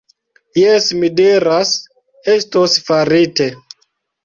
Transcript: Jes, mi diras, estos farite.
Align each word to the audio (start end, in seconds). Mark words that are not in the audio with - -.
Jes, 0.59 0.87
mi 1.01 1.09
diras, 1.19 1.75
estos 2.37 2.81
farite. 2.91 3.51